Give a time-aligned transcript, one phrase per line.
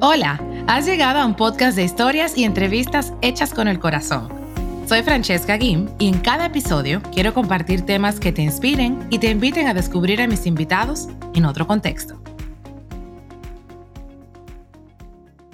[0.00, 4.28] Hola, has llegado a un podcast de historias y entrevistas hechas con el corazón.
[4.86, 9.28] Soy Francesca Guim y en cada episodio quiero compartir temas que te inspiren y te
[9.28, 12.22] inviten a descubrir a mis invitados en otro contexto.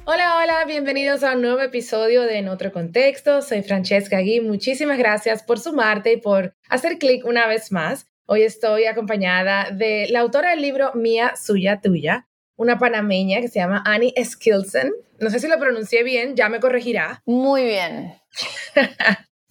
[0.04, 3.40] Hola, hola, bienvenidos a un nuevo episodio de En otro contexto.
[3.40, 4.46] Soy Francesca Guim.
[4.46, 8.08] Muchísimas gracias por sumarte y por hacer clic una vez más.
[8.26, 12.26] Hoy estoy acompañada de la autora del libro Mía, Suya, Tuya,
[12.56, 14.92] una panameña que se llama Annie Skilson.
[15.20, 17.22] No sé si lo pronuncié bien, ya me corregirá.
[17.26, 18.14] Muy bien.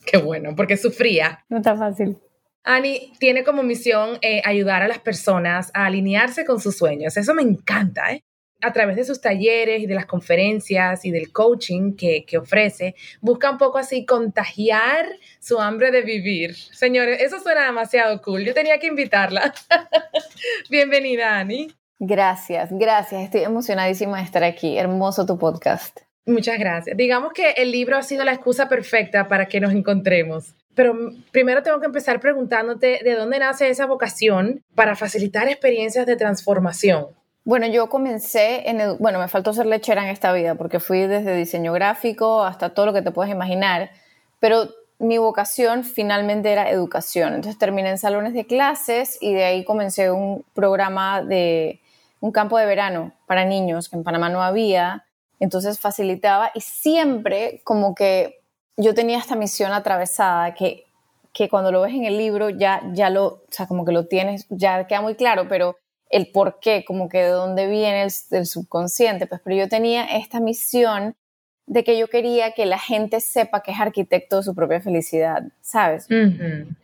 [0.05, 1.45] Qué bueno, porque sufría.
[1.49, 2.17] No está fácil.
[2.63, 7.17] Annie tiene como misión eh, ayudar a las personas a alinearse con sus sueños.
[7.17, 8.23] Eso me encanta, ¿eh?
[8.61, 12.95] A través de sus talleres y de las conferencias y del coaching que, que ofrece,
[13.19, 15.05] busca un poco así contagiar
[15.41, 16.55] su hambre de vivir.
[16.55, 18.45] Señores, eso suena demasiado cool.
[18.45, 19.53] Yo tenía que invitarla.
[20.69, 21.67] Bienvenida, Annie.
[21.99, 23.23] Gracias, gracias.
[23.23, 24.77] Estoy emocionadísima de estar aquí.
[24.77, 25.99] Hermoso tu podcast.
[26.25, 26.95] Muchas gracias.
[26.95, 30.55] Digamos que el libro ha sido la excusa perfecta para que nos encontremos.
[30.75, 30.95] Pero
[31.31, 37.07] primero tengo que empezar preguntándote de dónde nace esa vocación para facilitar experiencias de transformación.
[37.45, 41.35] Bueno, yo comencé en, bueno, me faltó ser lechera en esta vida porque fui desde
[41.35, 43.91] diseño gráfico hasta todo lo que te puedes imaginar,
[44.39, 47.33] pero mi vocación finalmente era educación.
[47.33, 51.81] Entonces terminé en salones de clases y de ahí comencé un programa de
[52.23, 55.05] un campo de verano para niños que en Panamá no había,
[55.41, 58.39] entonces facilitaba y siempre como que
[58.77, 60.85] yo tenía esta misión atravesada que,
[61.33, 64.05] que cuando lo ves en el libro ya, ya lo, o sea, como que lo
[64.05, 65.75] tienes, ya queda muy claro, pero
[66.09, 70.39] el por qué, como que de dónde viene el, subconsciente, pues pero yo tenía esta
[70.39, 71.17] misión
[71.65, 75.43] de que yo quería que la gente sepa que es arquitecto de su propia felicidad,
[75.59, 76.07] ¿sabes?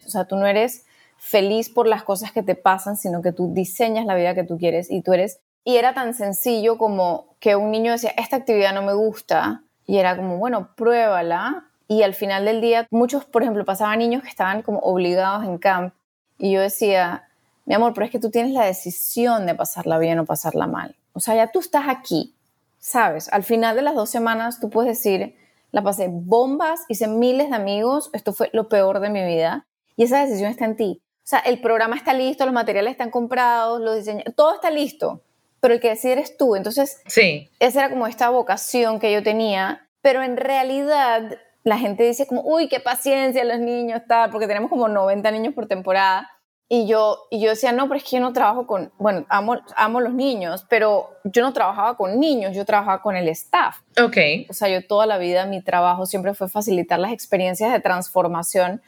[0.06, 0.86] O sea, tú no eres
[1.20, 4.58] feliz por las cosas que te pasan, sino que tú diseñas la vida que tú
[4.58, 5.40] quieres y tú eres...
[5.66, 9.98] Y era tan sencillo como que un niño decía, esta actividad no me gusta, y
[9.98, 11.66] era como, bueno, pruébala.
[11.88, 15.58] Y al final del día, muchos, por ejemplo, pasaban niños que estaban como obligados en
[15.58, 15.94] camp,
[16.38, 17.28] y yo decía,
[17.66, 20.96] mi amor, pero es que tú tienes la decisión de pasarla bien o pasarla mal.
[21.14, 22.36] O sea, ya tú estás aquí,
[22.80, 23.32] ¿sabes?
[23.34, 25.36] Al final de las dos semanas tú puedes decir,
[25.72, 30.04] la pasé bombas, hice miles de amigos, esto fue lo peor de mi vida, y
[30.04, 31.02] esa decisión está en ti.
[31.30, 35.22] O sea, el programa está listo, los materiales están comprados, los diseños, todo está listo,
[35.60, 36.56] pero el que decide eres tú.
[36.56, 37.52] Entonces, sí.
[37.60, 42.42] esa era como esta vocación que yo tenía, pero en realidad la gente dice como,
[42.42, 46.32] uy, qué paciencia los niños, tal, porque tenemos como 90 niños por temporada.
[46.68, 49.60] Y yo, y yo decía, no, pero es que yo no trabajo con, bueno, amo,
[49.76, 53.78] amo los niños, pero yo no trabajaba con niños, yo trabajaba con el staff.
[54.02, 54.18] Ok.
[54.50, 58.82] O sea, yo toda la vida mi trabajo siempre fue facilitar las experiencias de transformación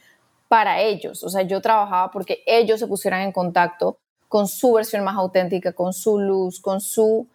[0.52, 1.24] para ellos.
[1.24, 3.96] O sea, yo trabajaba porque ellos se pusieran en contacto
[4.28, 7.26] con su versión más auténtica, con su luz, con, su,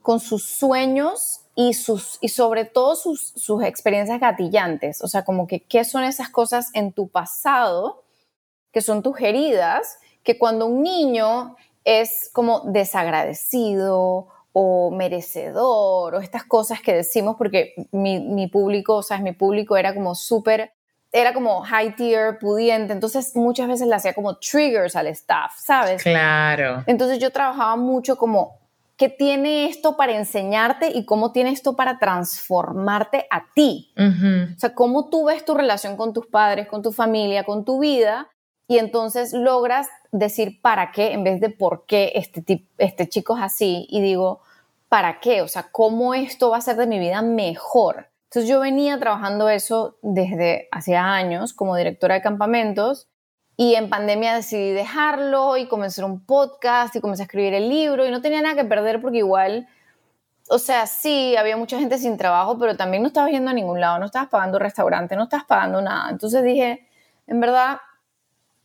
[0.00, 5.02] con sus sueños y, sus, y sobre todo sus, sus experiencias gatillantes.
[5.02, 8.02] O sea, como que qué son esas cosas en tu pasado
[8.72, 11.54] que son tus heridas, que cuando un niño
[11.84, 19.02] es como desagradecido o merecedor o estas cosas que decimos, porque mi, mi público, o
[19.02, 20.72] sea, mi público era como súper
[21.12, 26.02] era como high tier, pudiente, entonces muchas veces le hacía como triggers al staff, ¿sabes?
[26.02, 26.82] Claro.
[26.86, 28.58] Entonces yo trabajaba mucho como,
[28.96, 33.94] ¿qué tiene esto para enseñarte y cómo tiene esto para transformarte a ti?
[33.96, 37.80] O sea, cómo tú ves tu relación con tus padres, con tu familia, con tu
[37.80, 38.28] vida,
[38.66, 43.42] y entonces logras decir para qué en vez de por qué este, este chico es
[43.42, 44.40] así, y digo,
[44.90, 45.40] ¿para qué?
[45.40, 48.08] O sea, ¿cómo esto va a hacer de mi vida mejor?
[48.28, 53.08] Entonces yo venía trabajando eso desde hacía años como directora de campamentos
[53.56, 58.06] y en pandemia decidí dejarlo y comenzar un podcast y comencé a escribir el libro
[58.06, 59.66] y no tenía nada que perder porque igual,
[60.50, 63.80] o sea, sí, había mucha gente sin trabajo, pero también no estabas yendo a ningún
[63.80, 66.10] lado, no estabas pagando restaurante, no estabas pagando nada.
[66.10, 66.86] Entonces dije,
[67.26, 67.78] en verdad,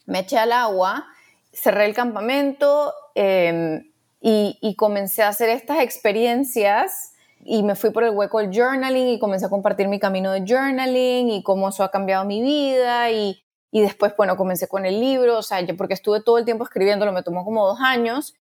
[0.05, 1.07] me eché al agua,
[1.53, 7.12] cerré el campamento em, y comencé a hacer estas experiencias
[7.45, 10.43] y me fui por el hueco del journaling y comencé a compartir mi camino de
[10.47, 14.99] journaling y cómo eso ha cambiado mi vida y, y después, bueno, comencé con el
[14.99, 18.35] libro, o sea, yo porque estuve todo el tiempo escribiéndolo, me tomó como dos años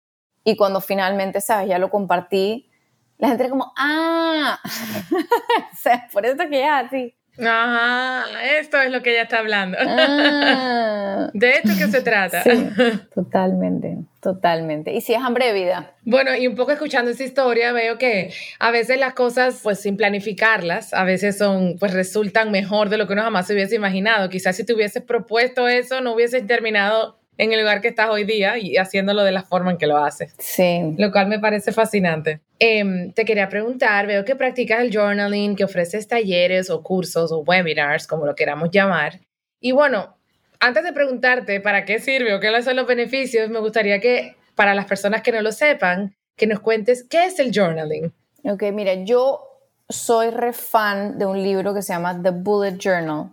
[0.44, 1.68] y cuando finalmente, ¿sabes?
[1.68, 2.70] Ya lo compartí,
[3.18, 4.58] la gente era como, ah,
[5.72, 7.14] o sea, por eso que ya, sí.
[7.40, 8.24] Ajá,
[8.58, 9.78] esto es lo que ella está hablando.
[9.80, 11.30] Ah.
[11.34, 12.42] De esto que se trata.
[13.14, 14.92] totalmente, totalmente.
[14.92, 15.94] Y si es hambre de vida.
[16.02, 19.96] Bueno, y un poco escuchando esa historia veo que a veces las cosas, pues sin
[19.96, 24.28] planificarlas, a veces son, pues resultan mejor de lo que uno jamás se hubiese imaginado.
[24.28, 28.24] Quizás si te hubieses propuesto eso, no hubieses terminado en el lugar que estás hoy
[28.24, 30.34] día y haciéndolo de la forma en que lo haces.
[30.38, 30.94] Sí.
[30.98, 32.40] Lo cual me parece fascinante.
[32.58, 37.38] Em, te quería preguntar, veo que practicas el journaling, que ofreces talleres o cursos o
[37.38, 39.20] webinars, como lo queramos llamar.
[39.58, 40.18] Y bueno,
[40.60, 44.74] antes de preguntarte para qué sirve o qué son los beneficios, me gustaría que para
[44.74, 48.12] las personas que no lo sepan, que nos cuentes qué es el journaling.
[48.44, 49.40] Ok, mira, yo
[49.88, 53.30] soy re fan de un libro que se llama The Bullet Journal,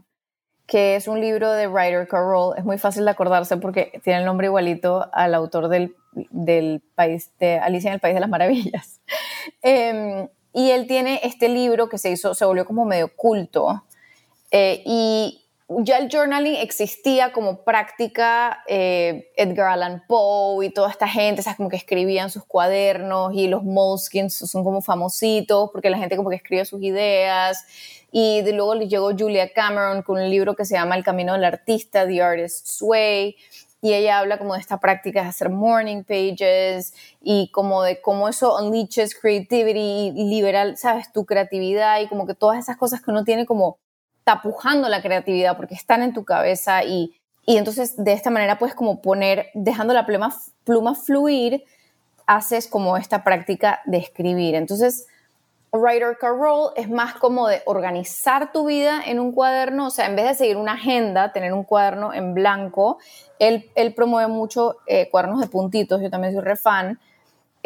[0.67, 2.55] que es un libro de Ryder Carroll.
[2.57, 7.31] Es muy fácil de acordarse porque tiene el nombre igualito al autor del, del país
[7.39, 8.99] de Alicia en el País de las Maravillas.
[9.61, 13.85] Em, y él tiene este libro que se hizo, se volvió como medio culto.
[14.51, 21.07] Eh, y ya el journaling existía como práctica, eh, Edgar Allan Poe y toda esta
[21.07, 21.57] gente, ¿sabes?
[21.57, 26.29] Como que escribían sus cuadernos y los Moleskins son como famositos porque la gente como
[26.29, 27.65] que escribe sus ideas.
[28.11, 31.33] Y de luego le llegó Julia Cameron con un libro que se llama El Camino
[31.33, 33.35] del Artista, The Artist's Way.
[33.81, 38.29] Y ella habla como de esta práctica de hacer morning pages y como de cómo
[38.29, 41.11] eso unleashes creativity y libera, ¿sabes?
[41.11, 43.77] Tu creatividad y como que todas esas cosas que uno tiene como
[44.27, 48.75] tapujando la creatividad porque están en tu cabeza y, y entonces de esta manera puedes
[48.75, 50.35] como poner, dejando la pluma,
[50.65, 51.63] pluma fluir,
[52.25, 54.55] haces como esta práctica de escribir.
[54.55, 55.07] Entonces,
[55.71, 60.17] Writer Carroll es más como de organizar tu vida en un cuaderno, o sea, en
[60.17, 62.97] vez de seguir una agenda, tener un cuaderno en blanco,
[63.39, 66.99] él, él promueve mucho eh, cuadernos de puntitos, yo también soy re fan,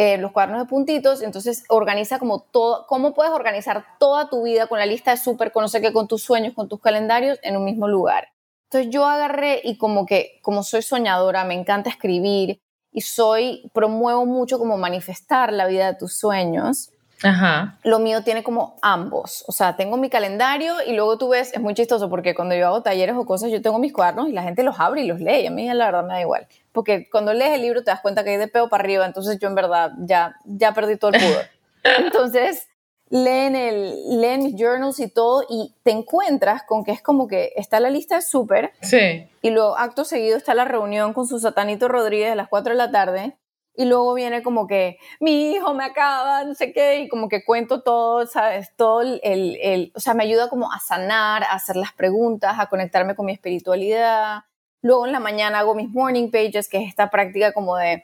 [0.04, 4.66] eh, los cuadernos de puntitos, entonces organiza como todo, cómo puedes organizar toda tu vida
[4.66, 7.38] con la lista de súper, con no sé qué, con tus sueños, con tus calendarios
[7.44, 8.30] en un mismo lugar.
[8.64, 12.60] Entonces yo agarré y como que, como soy soñadora, me encanta escribir
[12.92, 16.90] y soy, promuevo mucho como manifestar la vida de tus sueños.
[17.22, 17.78] Ajá.
[17.84, 19.46] Lo mío tiene como ambos.
[19.48, 22.66] O sea, tengo mi calendario y luego tú ves, es muy chistoso porque cuando yo
[22.66, 25.20] hago talleres o cosas, yo tengo mis cuadernos y la gente los abre y los
[25.20, 25.42] lee.
[25.42, 26.48] Y a mí la verdad me da igual.
[26.72, 29.40] Porque cuando lees el libro te das cuenta que hay de peo para arriba, entonces
[29.40, 31.46] yo en verdad ya, ya perdí todo el pudor.
[31.98, 32.68] Entonces,
[33.10, 37.54] leen, el, leen mis journals y todo y te encuentras con que es como que
[37.56, 38.72] está la lista de súper.
[38.82, 39.28] Sí.
[39.42, 42.78] Y luego, acto seguido, está la reunión con su satanito Rodríguez a las 4 de
[42.78, 43.36] la tarde
[43.76, 47.44] y luego viene como que mi hijo me acaba, no sé qué, y como que
[47.44, 48.76] cuento todo, ¿sabes?
[48.76, 52.68] Todo el, el, o sea, me ayuda como a sanar, a hacer las preguntas, a
[52.68, 54.44] conectarme con mi espiritualidad.
[54.82, 58.04] Luego en la mañana hago mis morning pages, que es esta práctica como de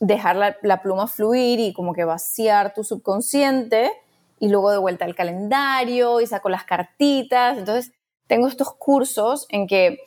[0.00, 3.90] dejar la, la pluma fluir y como que vaciar tu subconsciente
[4.40, 7.58] y luego de vuelta al calendario y saco las cartitas.
[7.58, 7.92] Entonces,
[8.26, 9.98] tengo estos cursos en que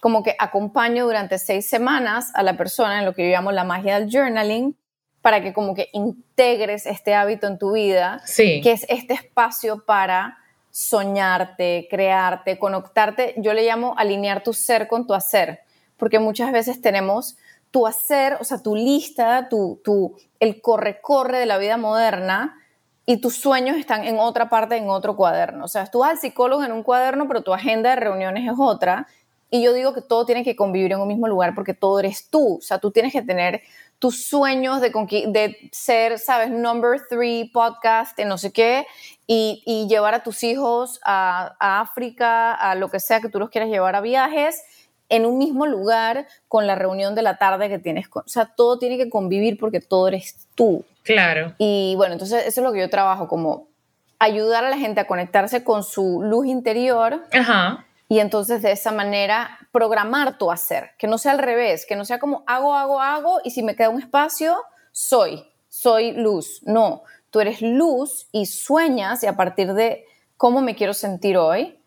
[0.00, 3.64] como que acompaño durante seis semanas a la persona en lo que yo llamo la
[3.64, 4.76] magia del journaling
[5.20, 8.60] para que como que integres este hábito en tu vida, sí.
[8.62, 10.38] que es este espacio para
[10.72, 13.34] soñarte, crearte, conectarte.
[13.36, 15.60] Yo le llamo alinear tu ser con tu hacer,
[15.96, 17.36] porque muchas veces tenemos
[17.70, 22.58] tu hacer, o sea, tu lista, tu, tu, el corre-corre de la vida moderna,
[23.04, 25.64] y tus sueños están en otra parte, en otro cuaderno.
[25.64, 28.56] O sea, tú vas al psicólogo en un cuaderno, pero tu agenda de reuniones es
[28.58, 29.08] otra.
[29.50, 32.28] Y yo digo que todo tiene que convivir en un mismo lugar porque todo eres
[32.30, 32.56] tú.
[32.58, 33.62] O sea, tú tienes que tener
[34.02, 34.90] tus sueños de,
[35.28, 38.84] de ser, sabes, number three podcast no sé qué
[39.28, 43.38] y, y llevar a tus hijos a, a, África, a lo que sea que tú
[43.38, 44.60] los quieras llevar a viajes
[45.08, 48.08] en un mismo lugar con la reunión de la tarde que tienes.
[48.08, 50.84] Con, o sea, todo tiene que convivir porque todo eres tú.
[51.04, 51.54] Claro.
[51.58, 53.68] Y bueno, entonces eso es lo que yo trabajo, como
[54.18, 57.22] ayudar a la gente a conectarse con su luz interior.
[57.32, 61.96] Ajá y entonces de esa manera programar tu hacer, que no sea al revés, que
[61.96, 64.54] no sea como hago, hago, hago y si me queda un espacio,
[64.90, 66.60] soy, soy luz.
[66.66, 70.04] No, tú eres luz y sueñas y a partir de
[70.36, 71.78] cómo me quiero sentir hoy,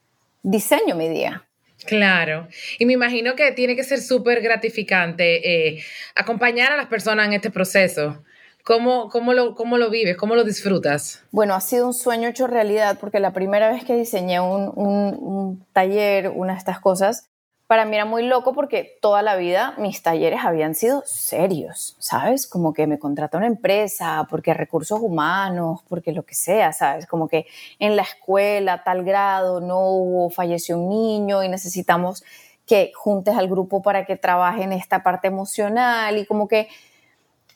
[0.42, 1.46] diseño mi día.
[1.86, 2.48] Claro,
[2.80, 5.84] y me imagino que tiene que ser súper gratificante eh,
[6.16, 8.24] acompañar a las personas en este proceso.
[8.66, 10.18] ¿Cómo, cómo, lo, ¿Cómo lo vives?
[10.18, 11.22] ¿Cómo lo disfrutas?
[11.32, 15.64] Bueno, ha sido un sueño hecho realidad porque la primera vez que diseñé un, un,
[15.72, 17.30] taller, una de estas cosas,
[17.68, 22.48] para mí era muy loco porque toda la vida mis talleres habían sido serios, ¿sabes?
[22.48, 27.06] Como que me contrató una empresa, porque recursos humanos, porque lo que sea, ¿sabes?
[27.06, 27.46] Como que
[27.78, 32.24] en la escuela, tal grado, no hubo, falleció un niño y necesitamos
[32.66, 36.68] que juntes al grupo para que trabajen esta parte emocional y como que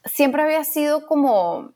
[0.05, 1.73] siempre había sido como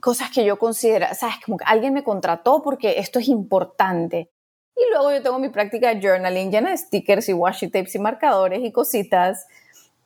[0.00, 4.30] cosas que yo considero, sabes, como que alguien me contrató porque esto es importante.
[4.76, 7.98] Y luego yo tengo mi práctica de journaling llena de stickers y washi tapes y
[7.98, 9.46] marcadores y cositas.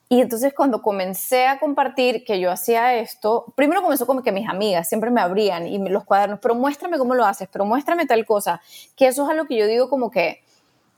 [0.09, 4.49] Y entonces cuando comencé a compartir que yo hacía esto, primero comenzó como que mis
[4.49, 8.25] amigas siempre me abrían y los cuadernos, pero muéstrame cómo lo haces, pero muéstrame tal
[8.25, 8.61] cosa,
[8.97, 10.43] que eso es algo que yo digo como que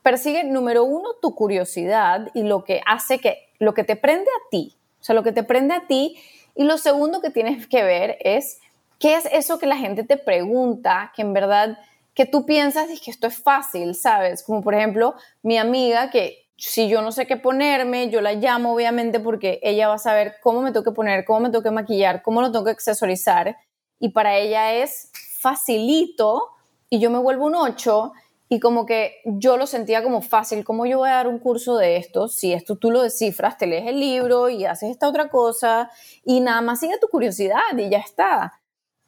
[0.02, 4.48] persigue, número uno, tu curiosidad y lo que hace que, lo que te prende a
[4.50, 6.16] ti, o sea, lo que te prende a ti.
[6.54, 8.60] Y lo segundo que tienes que ver es
[8.98, 11.78] qué es eso que la gente te pregunta, que en verdad,
[12.14, 14.42] que tú piensas y que esto es fácil, ¿sabes?
[14.42, 18.74] Como por ejemplo, mi amiga que si yo no sé qué ponerme, yo la llamo
[18.74, 21.70] obviamente porque ella va a saber cómo me tengo que poner, cómo me tengo que
[21.70, 23.56] maquillar, cómo lo tengo que accesorizar.
[24.00, 26.48] Y para ella es facilito
[26.90, 28.12] y yo me vuelvo un 8
[28.48, 31.76] y como que yo lo sentía como fácil, ¿cómo yo voy a dar un curso
[31.76, 32.28] de esto?
[32.28, 35.90] Si esto tú lo descifras, te lees el libro y haces esta otra cosa
[36.24, 38.60] y nada más sigue tu curiosidad y ya está.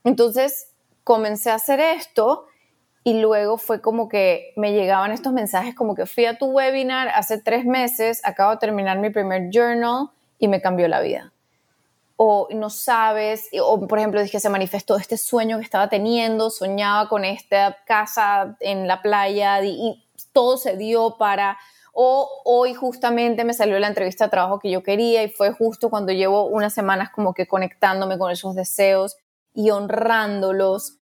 [0.04, 2.47] Entonces comencé a hacer esto
[3.02, 7.09] y luego fue como que me llegaban estos mensajes como que fui a tu webinar
[7.09, 11.32] hace tres meses, acabo de terminar mi primer journal y me cambió la vida.
[12.22, 17.08] O no sabes, o por ejemplo dije, se manifestó este sueño que estaba teniendo, soñaba
[17.08, 21.56] con esta casa en la playa y, todo se dio para,
[21.94, 25.88] o hoy justamente me salió la entrevista de trabajo que yo quería y fue justo
[25.88, 29.16] cuando llevo unas semanas como que conectándome con esos deseos
[29.54, 30.98] y honrándolos.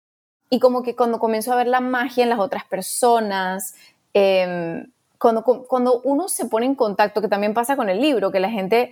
[0.51, 3.73] Y como que cuando comienzo a ver la magia en las otras personas,
[4.13, 8.39] em, cuando, cuando uno se pone en contacto, que también pasa con el libro, que
[8.39, 8.91] la gente,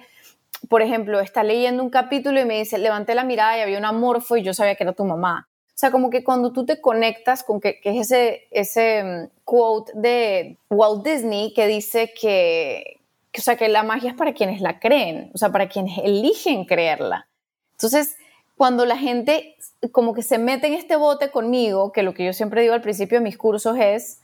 [0.70, 3.86] por ejemplo, está leyendo un capítulo y me dice, levanté la mirada y había un
[3.86, 5.48] amorfo y yo sabía que era tu mamá.
[5.68, 9.30] O sea, como que cuando tú te conectas con que, que es ese, ese em,
[9.44, 14.34] quote de Walt Disney que dice que, que, o sea, que la magia es para
[14.34, 17.28] quienes la creen, o sea, para quienes eligen creerla.
[17.74, 18.16] Entonces,
[18.56, 19.58] cuando la gente
[19.92, 22.82] como que se mete en este bote conmigo, que lo que yo siempre digo al
[22.82, 24.22] principio de mis cursos es,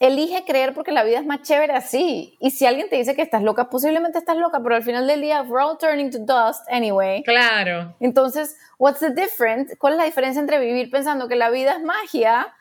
[0.00, 2.36] elige creer porque la vida es más chévere así.
[2.40, 5.20] Y si alguien te dice que estás loca, posiblemente estás loca, pero al final del
[5.20, 7.22] día, we're all turning to dust anyway.
[7.22, 7.94] Claro.
[8.00, 9.76] Entonces, what's the difference?
[9.76, 12.52] ¿Cuál es la diferencia entre vivir pensando que la vida es magia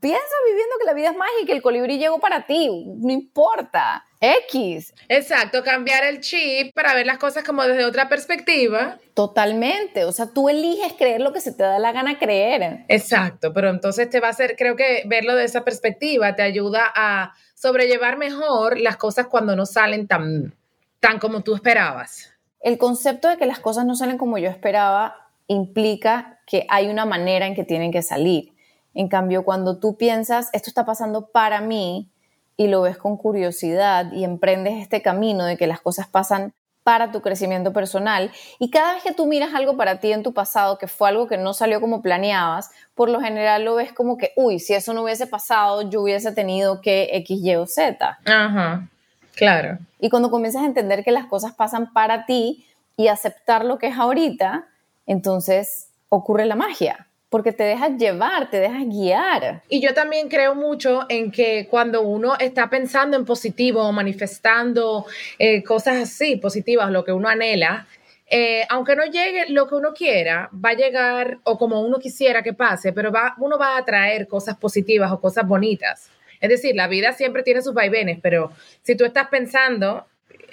[0.00, 4.04] piensa viviendo que la vida es mágica, que el colibrí llegó para ti, no importa.
[4.22, 4.94] X.
[5.08, 8.98] Exacto, cambiar el chip para ver las cosas como desde otra perspectiva.
[9.14, 12.84] Totalmente, o sea, tú eliges creer lo que se te da la gana creer.
[12.86, 16.84] Exacto, pero entonces te va a hacer, creo que verlo de esa perspectiva te ayuda
[16.94, 20.54] a sobrellevar mejor las cosas cuando no salen tan,
[21.00, 22.32] tan como tú esperabas.
[22.60, 27.06] El concepto de que las cosas no salen como yo esperaba implica que hay una
[27.06, 28.52] manera en que tienen que salir.
[28.94, 32.11] En cambio, cuando tú piensas, esto está pasando para mí
[32.56, 36.52] y lo ves con curiosidad y emprendes este camino de que las cosas pasan
[36.84, 40.32] para tu crecimiento personal y cada vez que tú miras algo para ti en tu
[40.32, 44.18] pasado que fue algo que no salió como planeabas, por lo general lo ves como
[44.18, 48.18] que, uy, si eso no hubiese pasado, yo hubiese tenido que X, Y o Z.
[48.24, 48.88] Ajá,
[49.36, 49.78] claro.
[50.00, 52.66] Y cuando comienzas a entender que las cosas pasan para ti
[52.96, 54.66] y aceptar lo que es ahorita,
[55.06, 59.62] entonces ocurre la magia porque te dejas llevar, te dejas guiar.
[59.70, 65.06] Y yo también creo mucho en que cuando uno está pensando en positivo manifestando
[65.38, 67.86] eh, cosas así, positivas, lo que uno anhela,
[68.26, 72.42] eh, aunque no llegue lo que uno quiera, va a llegar o como uno quisiera
[72.42, 76.10] que pase, pero va, uno va a atraer cosas positivas o cosas bonitas.
[76.38, 80.04] Es decir, la vida siempre tiene sus vaivenes, pero si tú estás pensando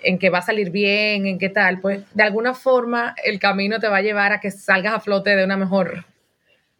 [0.01, 3.81] en que va a salir bien, en qué tal, pues de alguna forma el camino
[3.81, 6.05] te va a llevar a que salgas a flote de una mejor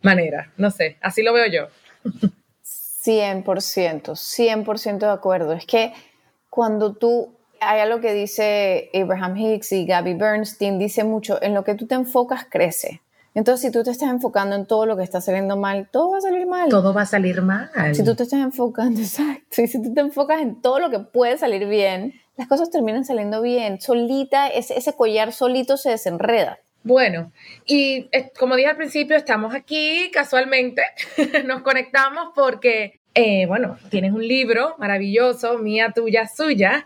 [0.01, 0.51] manera.
[0.57, 1.67] No sé, así lo veo yo.
[3.05, 5.53] 100%, 100% de acuerdo.
[5.53, 5.93] Es que
[6.49, 11.63] cuando tú, hay algo que dice Abraham Hicks y Gabby Bernstein, dice mucho, en lo
[11.63, 13.01] que tú te enfocas crece.
[13.35, 16.17] Entonces, si tú te estás enfocando en todo lo que está saliendo mal, todo va
[16.17, 16.69] a salir mal.
[16.69, 17.69] Todo va a salir mal.
[17.93, 20.99] Si tú te estás enfocando, exacto, y si tú te enfocas en todo lo que
[20.99, 23.79] puede salir bien, las cosas terminan saliendo bien.
[23.79, 26.59] Solita, ese, ese collar solito se desenreda.
[26.83, 27.31] Bueno,
[27.65, 30.81] y eh, como dije al principio, estamos aquí casualmente,
[31.45, 36.85] nos conectamos porque, eh, bueno, tienes un libro maravilloso, mía, tuya, suya,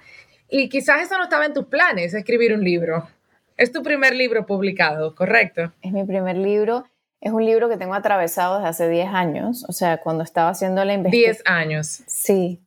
[0.49, 3.07] y quizás eso no estaba en tus planes, escribir un libro.
[3.55, 5.71] Es tu primer libro publicado, ¿correcto?
[5.81, 6.85] Es mi primer libro.
[7.21, 10.83] Es un libro que tengo atravesado desde hace 10 años, o sea, cuando estaba haciendo
[10.83, 11.35] la investigación.
[11.35, 12.03] 10 años.
[12.07, 12.61] Sí,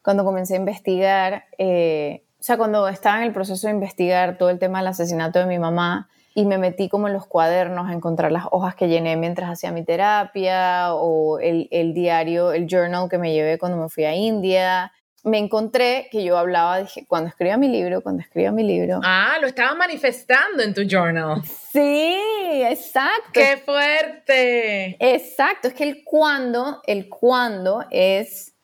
[0.00, 4.48] cuando comencé a investigar, eh, o sea, cuando estaba en el proceso de investigar todo
[4.48, 7.92] el tema del asesinato de mi mamá, y me metí como en los cuadernos a
[7.92, 13.08] encontrar las hojas que llené mientras hacía mi terapia o el, el, diario, el journal
[13.08, 14.92] que me llevé cuando me fui a India.
[15.24, 19.00] Me encontré que yo hablaba, dije, cuando escriba mi libro, cuando escriba mi libro.
[19.02, 21.42] Ah, lo estaba manifestando en tu journal.
[21.72, 22.16] Sí,
[22.62, 23.32] exacto.
[23.32, 24.96] ¡Qué fuerte!
[25.00, 28.54] Exacto, es que el cuándo, el cuándo es,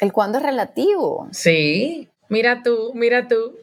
[0.00, 1.28] el cuándo es relativo.
[1.32, 3.56] Sí, mira tú, mira tú.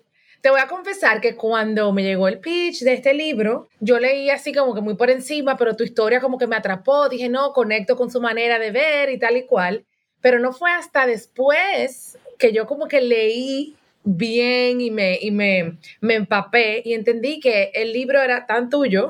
[0.48, 4.30] Te voy a confesar que cuando me llegó el pitch de este libro, yo leí
[4.30, 7.10] así como que muy por encima, pero tu historia como que me atrapó.
[7.10, 9.84] Dije, no, conecto con su manera de ver y tal y cual.
[10.22, 13.76] Pero no fue hasta después, que yo como que leí
[14.06, 19.10] bien y me, y me, me empapé y entendí que el libro era tan tuyo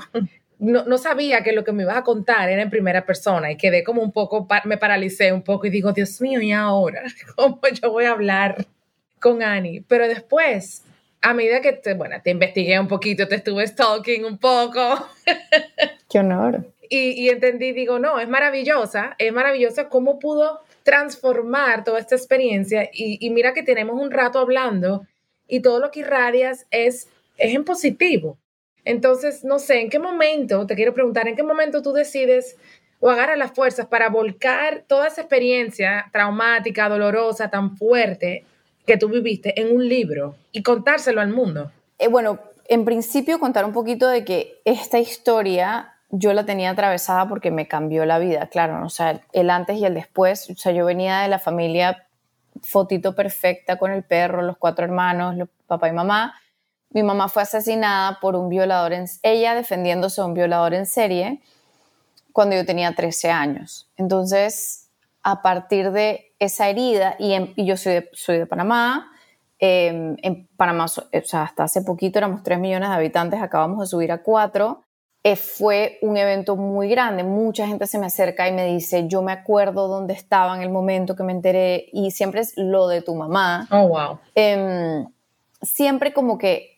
[0.57, 3.57] no, no, sabía que lo que me ibas a contar era en primera persona y
[3.57, 7.03] quedé como un poco, me paralicé un poco y digo, Dios mío, ¿y ahora?
[7.35, 8.65] ¿Cómo yo voy a hablar
[9.19, 9.83] con Annie?
[9.87, 10.83] Pero después,
[11.21, 15.07] a medida que, te, bueno, te investigué un poquito, te estuve stalking un poco.
[16.09, 16.65] Qué honor.
[16.89, 22.89] Y, y entendí, digo, no, es maravillosa, es maravillosa cómo pudo transformar toda esta experiencia
[22.93, 25.05] y, y mira que tenemos un rato hablando
[25.47, 28.37] y todo lo que irradias es, es en positivo
[28.87, 32.55] entonces, no sé, ¿en qué momento, te quiero preguntar, en qué momento tú decides
[33.01, 38.45] o agarras las fuerzas para volcar toda esa experiencia traumática, dolorosa, tan fuerte
[38.87, 41.71] que tú viviste en un libro y contárselo al mundo?
[41.99, 42.39] Eh, bueno,
[42.69, 47.67] en principio contar un poquito de que esta historia yo la tenía atravesada porque me
[47.67, 51.19] cambió la vida, claro, o sea, el antes y el después, o sea, yo venía
[51.19, 52.07] de la familia
[52.63, 55.35] fotito perfecta con el perro, los cuatro hermanos,
[55.67, 56.33] papá y mamá,
[56.91, 61.41] mi mamá fue asesinada por un violador, ella defendiéndose de un violador en serie
[62.31, 63.89] cuando yo tenía 13 años.
[63.97, 64.86] Entonces,
[65.29, 69.11] a partir de esa herida, y, yo soy de, soy de Panamá,
[69.59, 73.87] em, en Panamá, o sea, hasta hace poquito éramos 3 millones de habitantes, acabamos de
[73.87, 74.83] subir a 4.
[75.23, 79.21] Eh, fue un evento muy grande, mucha gente se me acerca y me dice, yo
[79.21, 83.01] me acuerdo dónde estaba en el momento que me enteré, y siempre es lo de
[83.01, 83.67] tu mamá.
[83.69, 84.19] Oh, wow.
[84.33, 85.07] Em,
[85.61, 86.77] siempre como que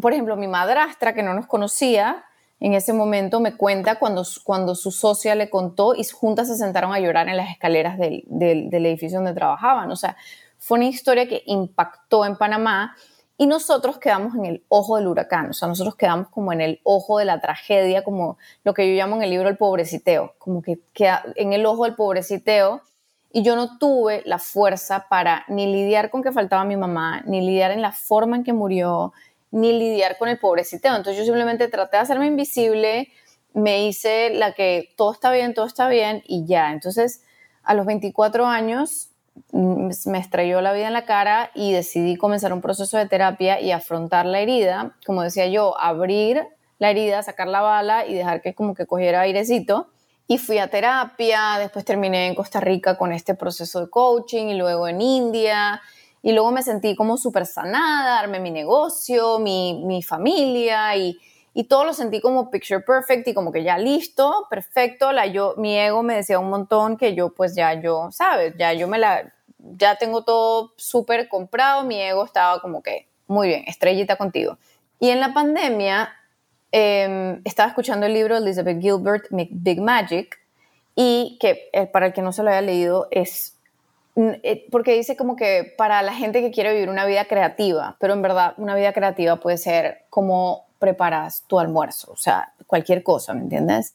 [0.00, 2.24] por ejemplo, mi madrastra, que no nos conocía,
[2.58, 6.92] en ese momento me cuenta cuando, cuando su socia le contó y juntas se sentaron
[6.92, 9.90] a llorar en las escaleras del, del, edificio donde trabajaban.
[9.90, 10.16] O sea,
[10.58, 12.96] fue una historia que impactó en Panamá
[13.36, 15.50] y nosotros quedamos en el ojo del huracán.
[15.50, 18.94] O sea, nosotros quedamos como en el ojo de la tragedia, como lo que yo
[18.94, 22.80] llamo en el libro el pobreciteo, como que queda en el ojo del pobreciteo.
[23.32, 27.42] Y yo no tuve la fuerza para ni lidiar con que faltaba mi mamá, ni
[27.42, 29.12] lidiar en la forma en que murió,
[29.50, 30.88] ni lidiar con el pobrecito.
[30.88, 33.08] Entonces yo simplemente traté de hacerme invisible,
[33.54, 36.72] me hice la que todo está bien, todo está bien y ya.
[36.72, 37.22] Entonces
[37.62, 39.10] a los 24 años
[39.52, 43.60] mm, me estrelló la vida en la cara y decidí comenzar un proceso de terapia
[43.60, 44.96] y afrontar la herida.
[45.04, 46.46] Como decía yo, abrir
[46.78, 49.88] la herida, sacar la bala y dejar que como que cogiera airecito.
[50.28, 54.54] Y fui a terapia, después terminé en Costa Rica con este proceso de coaching y
[54.54, 55.80] luego en India
[56.26, 61.20] y luego me sentí como súper sanada, armé mi negocio, mi, mi familia y,
[61.54, 65.12] y, todo lo sentí como picture perfect y como que ya listo, perfecto.
[65.12, 68.54] La, yo, mi ego me decía un montón que yo pues ya yo, ¿sabes?
[68.58, 73.46] Ya yo me la, ya tengo todo súper comprado, mi ego estaba como que, muy
[73.46, 74.58] bien, estrellita contigo.
[74.98, 76.12] Y en la pandemia
[76.72, 80.40] em, estaba escuchando el libro de Elizabeth Gilbert, Big Magic,
[80.96, 83.55] y que eh, para el que no se lo haya leído es eh,
[84.70, 88.22] porque dice como que para la gente que quiere vivir una vida creativa, pero en
[88.22, 93.42] verdad una vida creativa puede ser como preparas tu almuerzo, o sea, cualquier cosa, ¿me
[93.42, 93.94] entiendes?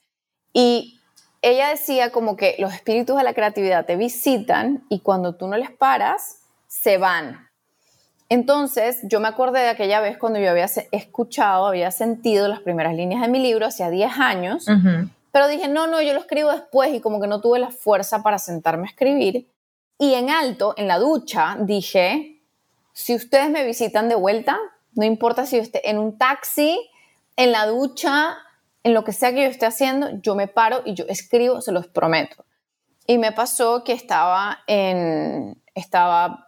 [0.53, 0.99] Y
[1.41, 5.57] ella decía como que los espíritus de la creatividad te visitan y cuando tú no
[5.57, 7.47] les paras, se van.
[8.29, 12.95] Entonces, yo me acordé de aquella vez cuando yo había escuchado, había sentido las primeras
[12.95, 14.65] líneas de mi libro, hacía 10 años,
[15.31, 18.21] pero dije, no, no, yo lo escribo después y como que no tuve la fuerza
[18.23, 19.47] para sentarme a escribir.
[20.01, 22.41] Y en alto, en la ducha, dije,
[22.91, 24.57] si ustedes me visitan de vuelta,
[24.95, 26.89] no importa si yo esté en un taxi,
[27.35, 28.35] en la ducha,
[28.81, 31.71] en lo que sea que yo esté haciendo, yo me paro y yo escribo, se
[31.71, 32.45] los prometo.
[33.05, 36.47] Y me pasó que estaba en, estaba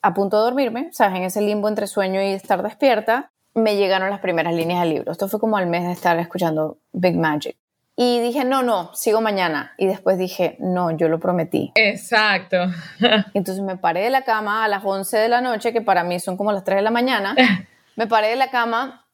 [0.00, 1.16] a punto de dormirme, ¿sabes?
[1.16, 5.10] En ese limbo entre sueño y estar despierta, me llegaron las primeras líneas del libro.
[5.10, 7.56] Esto fue como al mes de estar escuchando Big Magic.
[7.96, 9.72] Y dije, no, no, sigo mañana.
[9.78, 11.70] Y después dije, no, yo lo prometí.
[11.76, 12.56] Exacto.
[13.34, 16.18] Entonces me paré de la cama a las 11 de la noche, que para mí
[16.18, 17.36] son como las 3 de la mañana.
[17.96, 19.06] Me paré de la cama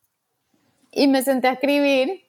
[0.90, 2.24] y me senté a escribir.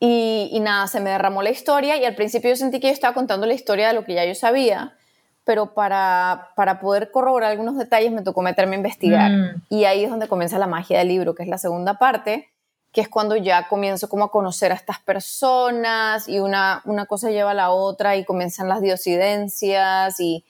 [0.00, 1.96] Y, y nada, se me derramó la historia.
[1.96, 4.24] Y al principio yo sentí que yo estaba contando la historia de lo que ya
[4.24, 4.96] yo sabía.
[5.44, 9.30] Pero para, para poder corroborar algunos detalles me tocó meterme a investigar.
[9.30, 9.62] Mm.
[9.68, 12.48] Y ahí es donde comienza la magia del libro, que es la segunda parte
[12.92, 17.30] que es cuando ya comienzo como a conocer a estas personas y una, una cosa
[17.30, 20.44] lleva a la otra y comienzan las diosidencias y,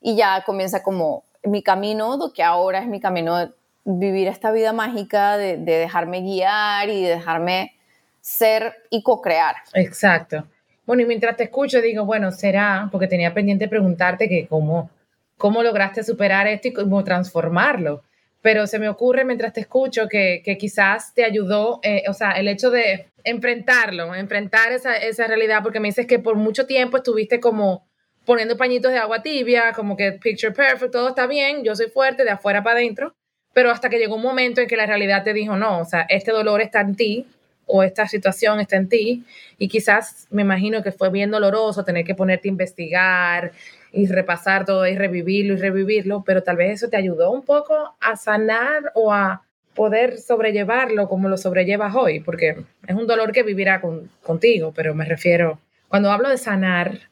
[0.00, 3.50] y ya comienza como mi camino, lo que ahora es mi camino de
[3.84, 7.76] vivir esta vida mágica, de, de dejarme guiar y de dejarme
[8.20, 9.54] ser y co-crear.
[9.72, 10.44] Exacto.
[10.84, 14.90] Bueno, y mientras te escucho, digo, bueno, será, porque tenía pendiente preguntarte que cómo,
[15.36, 18.02] cómo lograste superar esto y cómo transformarlo
[18.42, 22.48] pero se me ocurre mientras te escucho que, quizás te ayudó, eh, o sea, el
[22.48, 27.40] hecho de enfrentarlo, enfrentar esa, esa, realidad, porque me dices que por mucho tiempo estuviste
[27.40, 27.88] como
[28.24, 32.24] poniendo pañitos de agua tibia, como que picture perfect, todo está bien, yo soy fuerte
[32.24, 33.14] de afuera para adentro,
[33.52, 36.06] pero hasta que llegó un momento en que la realidad te dijo, no, o sea,
[36.08, 37.26] este dolor está en ti
[37.66, 39.24] o esta situación está en ti
[39.58, 43.52] y quizás me imagino que fue bien doloroso tener que ponerte a investigar
[43.92, 47.96] y repasar todo y revivirlo y revivirlo, pero tal vez eso te ayudó un poco
[48.00, 49.42] a sanar o a
[49.74, 53.80] poder sobrellevarlo como lo sobrellevas hoy, porque es un dolor que vivirá
[54.22, 57.10] contigo, pero me refiero, cuando hablo de sanar,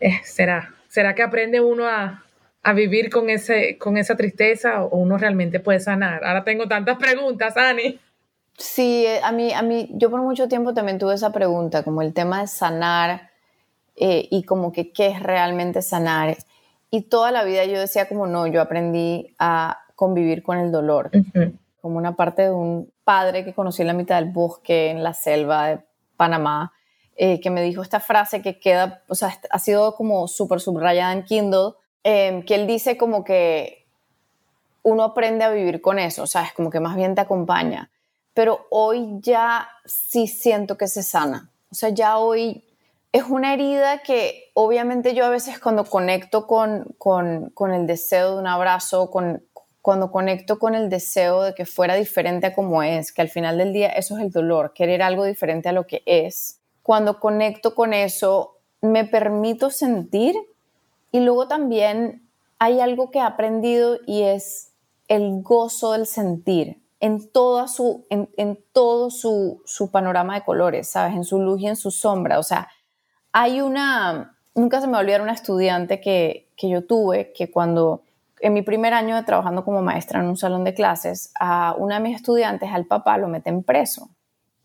[0.00, 2.24] eh, será, será que aprende uno a,
[2.62, 6.24] a, vivir con, ese, con esa tristeza o uno realmente puede sanar.
[6.24, 7.98] Ahora tengo tantas preguntas, Ani.
[8.58, 12.02] Sí, eh, a mí, a mí, yo por mucho tiempo también tuve esa pregunta, como
[12.02, 13.30] el tema de sanar
[13.96, 16.36] eh, y como que qué es realmente sanar.
[16.90, 21.10] Y toda la vida yo decía como no, yo aprendí a convivir con el dolor
[21.80, 25.14] como una parte de un padre que conocí en la mitad del bosque, en la
[25.14, 25.80] selva de
[26.16, 26.72] Panamá,
[27.16, 31.12] eh, que me dijo esta frase que queda, o sea, ha sido como súper subrayada
[31.12, 31.72] en Kindle,
[32.04, 33.86] em, que él dice como que
[34.82, 37.90] uno aprende a vivir con eso, o sea, es como que más bien te acompaña.
[38.38, 41.50] Pero hoy ya sí siento que se sana.
[41.72, 42.64] O sea, ya hoy
[43.10, 48.34] es una herida que obviamente yo a veces cuando conecto con, con, con el deseo
[48.34, 49.42] de un abrazo, con,
[49.82, 53.58] cuando conecto con el deseo de que fuera diferente a como es, que al final
[53.58, 56.60] del día eso es el dolor, querer algo diferente a lo que es.
[56.84, 60.36] Cuando conecto con eso, me permito sentir
[61.10, 62.22] y luego también
[62.60, 64.70] hay algo que he aprendido y es
[65.08, 71.14] el gozo del sentir en, toda su, en, todo su, su, panorama de colores, ¿sabes?
[71.14, 72.38] En su luz y en su sombra.
[72.38, 72.68] O sea,
[73.32, 77.50] hay una, nunca se me va a olvidar una estudiante que, que yo tuve que
[77.50, 78.02] cuando
[78.40, 81.96] en mi primer año de trabajando como maestra en un salón de clases, a una
[81.96, 84.10] de mis estudiantes, al papá, lo meten preso.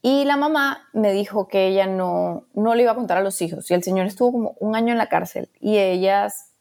[0.01, 3.41] Y la mamá me dijo que ella no, no le iba a contar a los
[3.41, 3.71] hijos.
[3.71, 5.49] Y el señor estuvo como un año en la cárcel.
[5.61, 6.51] Y ellas,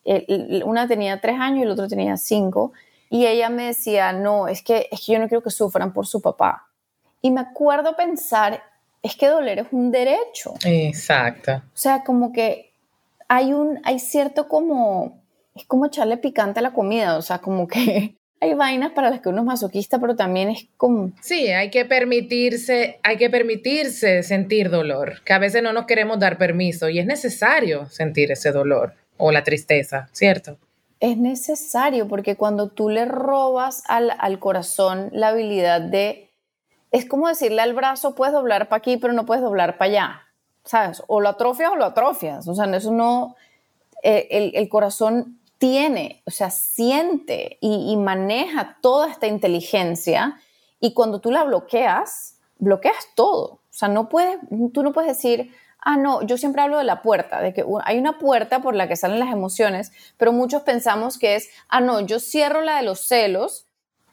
[0.65, 2.73] una tenía tres años y el otro tenía cinco.
[3.13, 6.07] Y ella me decía, no, es que, es que yo no quiero que sufran por
[6.07, 6.71] su papá.
[7.21, 8.63] Y me acuerdo pensar,
[9.03, 10.55] es que doler es un derecho.
[10.65, 11.57] Exacto.
[11.57, 12.73] O sea, como que
[13.29, 15.21] hay un, hay cierto como
[15.55, 19.21] es como echarle picante a la comida, o sea, como que hay vainas para las
[19.21, 21.13] que uno es masoquista, pero también es como...
[21.21, 26.19] Sí, hay que permitirse, hay que permitirse sentir dolor, que a veces no nos queremos
[26.19, 30.57] dar permiso y es necesario sentir ese dolor o la tristeza, ¿cierto?
[31.03, 36.31] Es necesario porque cuando tú le robas al, al corazón la habilidad de...
[36.93, 40.23] Es como decirle al brazo, puedes doblar para aquí, pero no puedes doblar para allá,
[40.65, 41.03] ¿sabes?
[41.09, 43.35] O lo atrofias o lo atrofias, o sea, eso no...
[44.05, 50.41] Eh, el, el corazón tiene, o sea, siente y, maneja toda esta inteligencia
[50.79, 53.45] y cuando tú la bloqueas, bloqueas todo.
[53.45, 54.39] O sea, no puedes,
[54.73, 55.53] tú no puedes decir,
[55.85, 58.89] ah, no, yo siempre hablo de la puerta, de que hay una puerta por la
[58.89, 62.83] que salen las emociones, pero muchos pensamos que es, ah, no, yo cierro la de
[62.83, 63.67] los celos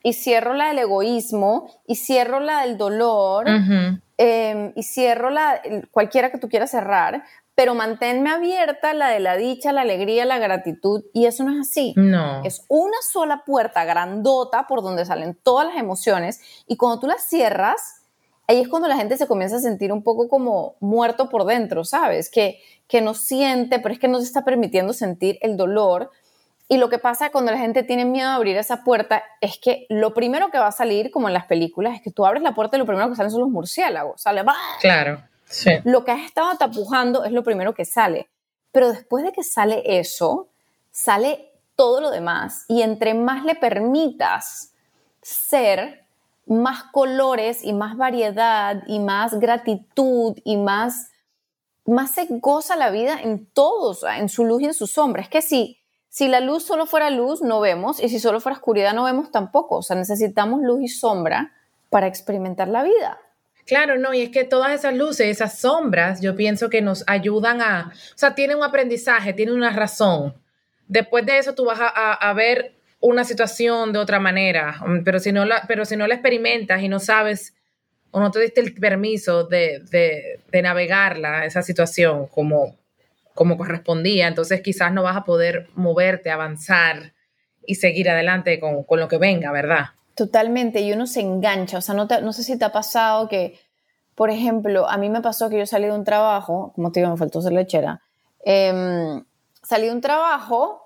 [0.04, 3.46] y cierro la del egoísmo y cierro la del dolor
[4.18, 9.36] em, y cierro la, cualquiera que tú quieras cerrar, pero manténme abierta la de la
[9.36, 11.94] dicha, la alegría, la gratitud, y eso no es así.
[11.98, 12.42] No.
[12.46, 17.24] Es una sola puerta grandota por donde salen todas las emociones, y cuando tú las
[17.24, 17.99] cierras,
[18.50, 21.86] ahí es cuando la gente se comienza a sentir un poco como muerto por dentro,
[21.86, 22.32] ¿sabes?
[22.32, 26.10] Que, que no siente, pero es que no se está permitiendo sentir el dolor.
[26.68, 29.86] Y lo que pasa cuando la gente tiene miedo de abrir esa puerta es que
[29.90, 32.56] lo primero que va a salir, como en las películas, es que tú abres la
[32.56, 34.22] puerta y lo primero que salen son los murciélagos.
[34.22, 34.56] Sale, ¡bah!
[34.82, 35.24] Claro.
[35.84, 38.30] Lo que has estado tapujando es lo primero que sale.
[38.72, 40.48] Pero después de que sale eso,
[40.92, 42.66] sale todo lo demás.
[42.68, 44.74] Y entre más le permitas
[45.22, 46.04] ser,
[46.50, 51.12] más colores y más variedad y más gratitud y más,
[51.86, 55.22] más se goza la vida en todos, en su luz y en su sombra.
[55.22, 58.58] Es que si, si la luz solo fuera luz, no vemos, y si solo fuera
[58.58, 59.78] oscuridad, no vemos tampoco.
[59.78, 61.54] O sea, necesitamos luz y sombra
[61.90, 63.20] para experimentar la vida.
[63.70, 67.62] Claro, no, y es que todas esas luces, esas sombras, yo pienso que nos ayudan
[67.62, 70.34] a, o sea, tienen un aprendizaje, tienen una razón.
[70.88, 75.32] Después de eso tú vas a, ver una situación de otra manera, mm, pero si
[75.32, 77.54] no la, pero si no la experimentas y no sabes
[78.12, 82.76] o no te diste el permiso de, de, navegarla, esa situación como,
[83.36, 87.14] como correspondía, entonces quizás no vas a poder moverte, avanzar
[87.66, 89.90] y seguir adelante con, con lo que venga, ¿verdad?
[90.16, 93.60] Totalmente, y uno se engancha, o sea, no, no sé si te ha pasado que,
[94.16, 97.12] por ejemplo, a mí me pasó que yo salí de un trabajo, como te digo,
[97.12, 98.02] me faltó ser lechera,
[98.44, 99.24] em,
[99.62, 100.82] salí de un trabajo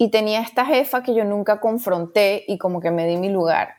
[0.00, 3.74] y tenía esta jefa que yo nunca confronté y como que me di mi lugar.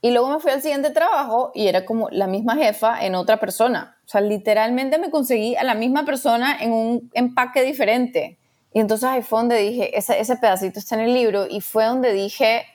[0.00, 3.38] Y luego me fui al siguiente trabajo y era como la misma jefa en otra
[3.38, 3.96] persona.
[4.04, 8.36] O sea, literalmente me conseguí a la misma persona en un empaque diferente.
[8.72, 11.84] Y entonces ahí fue donde dije, ese, ese pedacito está en el libro y fue
[11.84, 12.66] donde dije,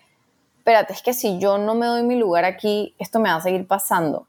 [0.59, 3.41] espérate, es que si yo no me doy mi lugar aquí, esto me va a
[3.41, 4.25] seguir pasando.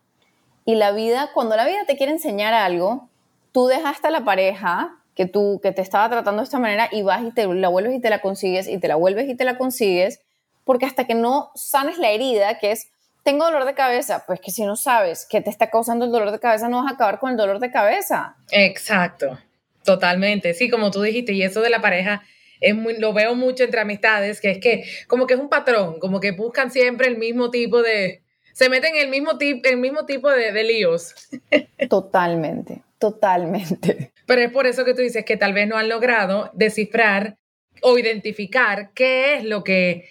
[0.65, 3.11] Y la vida, cuando la vida te quiere enseñar algo,
[3.53, 7.03] tú dejaste a la pareja que tú, que te estaba tratando de esta manera y
[7.03, 9.45] vas y te la vuelves y te la consigues y te la vuelves y te
[9.45, 10.23] la consigues,
[10.65, 12.89] porque hasta que no sanes la herida, que es,
[13.23, 16.31] tengo dolor de cabeza, pues que si no sabes que te está causando el dolor
[16.31, 18.37] de cabeza, no vas a acabar con el dolor de cabeza.
[18.51, 19.39] Exacto,
[19.85, 20.55] totalmente.
[20.55, 22.23] Sí, como tú dijiste, y eso de la pareja
[22.59, 25.99] es muy, lo veo mucho entre amistades, que es que como que es un patrón,
[25.99, 28.23] como que buscan siempre el mismo tipo de,
[28.55, 31.15] se meten en el mismo, tipo el mismo tipo de, de líos.
[31.91, 34.13] Totalmente, totalmente.
[34.31, 37.37] Pero es por eso que tú dices que tal vez no han logrado descifrar
[37.83, 40.09] o identificar qué es lo que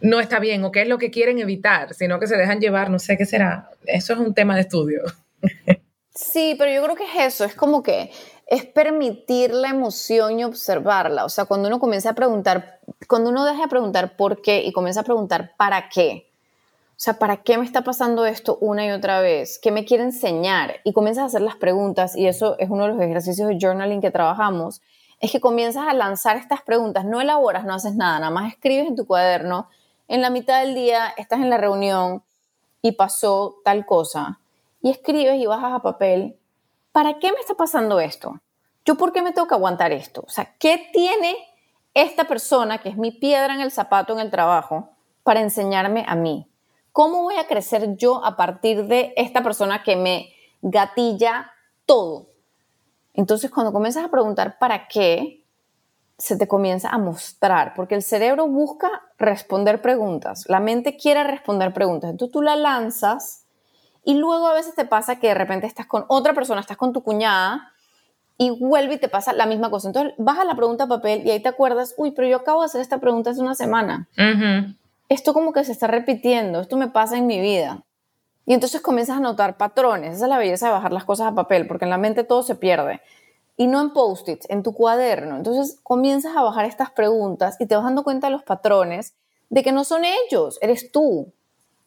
[0.00, 2.88] no está bien o qué es lo que quieren evitar, sino que se dejan llevar,
[2.88, 3.68] no sé qué será.
[3.84, 5.02] Eso es un tema de estudio.
[6.14, 8.12] Sí, pero yo creo que es eso, es como que
[8.46, 11.24] es permitir la emoción y observarla.
[11.24, 14.70] O sea, cuando uno comienza a preguntar, cuando uno deja de preguntar por qué y
[14.70, 16.27] comienza a preguntar para qué.
[16.98, 19.60] O sea, ¿para qué me está pasando esto una y otra vez?
[19.62, 20.80] ¿Qué me quiere enseñar?
[20.82, 24.00] Y comienzas a hacer las preguntas, y eso es uno de los ejercicios de journaling
[24.00, 24.82] que trabajamos,
[25.20, 28.88] es que comienzas a lanzar estas preguntas, no elaboras, no haces nada, nada más escribes
[28.88, 29.68] en tu cuaderno,
[30.08, 32.24] en la mitad del día estás en la reunión
[32.82, 34.40] y pasó tal cosa,
[34.82, 36.36] y escribes y bajas a papel
[36.90, 38.40] ¿para qué me está pasando esto?
[38.84, 40.24] ¿Yo por qué me tengo que aguantar esto?
[40.26, 41.36] O sea, ¿qué tiene
[41.94, 44.90] esta persona, que es mi piedra en el zapato en el trabajo,
[45.22, 46.48] para enseñarme a mí?
[46.98, 50.30] ¿Cómo voy a crecer yo a partir de esta persona que me
[50.62, 51.52] gatilla
[51.86, 52.26] todo?
[53.14, 55.44] Entonces, cuando comienzas a preguntar para qué,
[56.16, 61.72] se te comienza a mostrar, porque el cerebro busca responder preguntas, la mente quiere responder
[61.72, 63.46] preguntas, entonces tú la lanzas
[64.02, 66.92] y luego a veces te pasa que de repente estás con otra persona, estás con
[66.92, 67.74] tu cuñada
[68.38, 69.86] y vuelve y te pasa la misma cosa.
[69.86, 72.66] Entonces vas a la pregunta papel y ahí te acuerdas, uy, pero yo acabo de
[72.66, 74.08] hacer esta pregunta hace una semana.
[75.08, 77.84] Esto como que se está repitiendo, esto me pasa en mi vida.
[78.46, 80.14] Y entonces comienzas a notar patrones.
[80.14, 82.42] Esa es la belleza de bajar las cosas a papel, porque en la mente todo
[82.42, 83.00] se pierde.
[83.56, 85.36] Y no en post-its, en tu cuaderno.
[85.36, 89.14] Entonces comienzas a bajar estas preguntas y te vas dando cuenta de los patrones
[89.50, 91.32] de que no son ellos, eres tú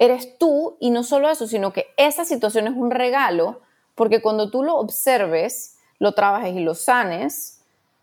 [0.01, 3.61] eres tú y no solo eso, sino que esa situación es un regalo
[3.93, 7.60] porque cuando tú lo observes, lo trabajes y lo sanes,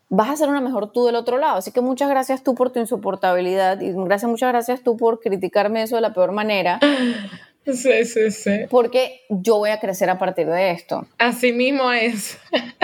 [0.09, 1.57] vas a ser una mejor tú del otro lado.
[1.57, 5.83] Así que muchas gracias tú por tu insoportabilidad y gracias, muchas gracias tú por criticarme
[5.83, 6.81] eso de la peor manera.
[7.75, 8.61] Sí, sí, sí.
[8.71, 11.07] Porque yo voy a crecer a partir de esto.
[11.19, 12.39] Así mismo es.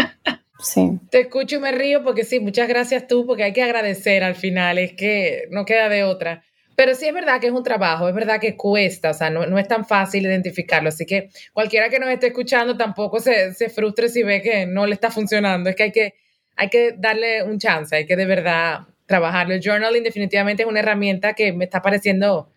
[0.60, 0.98] Sí.
[1.10, 4.34] Te escucho y me río porque sí, muchas gracias tú, porque hay que agradecer al
[4.34, 6.42] final, es que no queda de otra.
[6.74, 9.44] Pero sí es verdad que es un trabajo, es verdad que cuesta, o sea, no,
[9.46, 10.88] no es tan fácil identificarlo.
[10.88, 14.86] Así que cualquiera que nos esté escuchando tampoco se, se, frustre si ve que no
[14.86, 15.68] le está funcionando.
[15.68, 16.14] Es que hay, que
[16.56, 19.54] hay que darle un chance, hay que de verdad trabajarlo.
[19.54, 22.50] El journaling definitivamente es una herramienta que me está pareciendo,